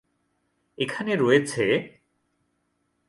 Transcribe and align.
এখানে 0.77 1.11
রয়েছেঃ 1.15 1.71